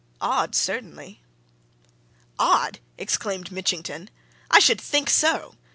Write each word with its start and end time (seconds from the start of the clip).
Odd, 0.19 0.55
certainly!" 0.55 1.21
"Odd?" 2.39 2.79
exclaimed 2.97 3.51
Mitchington. 3.51 4.09
"I 4.49 4.57
should 4.57 4.81
think 4.81 5.11
so! 5.11 5.53